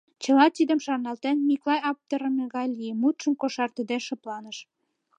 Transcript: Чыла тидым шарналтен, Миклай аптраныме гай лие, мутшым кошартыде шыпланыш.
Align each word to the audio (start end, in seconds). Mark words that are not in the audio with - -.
Чыла 0.23 0.45
тидым 0.57 0.79
шарналтен, 0.85 1.37
Миклай 1.47 1.79
аптраныме 1.89 2.45
гай 2.55 2.67
лие, 2.75 2.93
мутшым 3.01 3.33
кошартыде 3.41 3.97
шыпланыш. 4.07 4.57